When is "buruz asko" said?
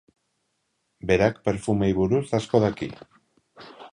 1.99-2.65